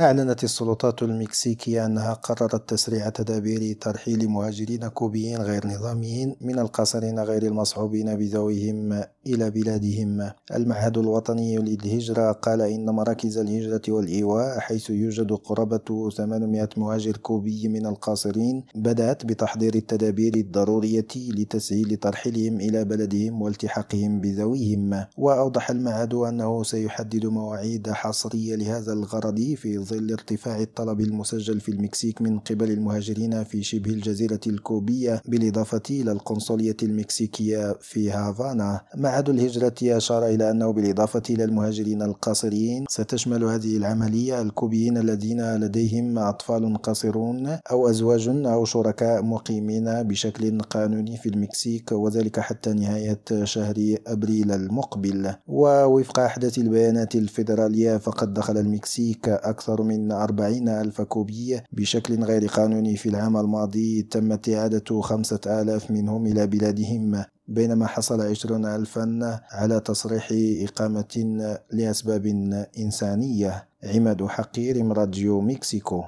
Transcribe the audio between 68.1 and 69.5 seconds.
عشرون ألفا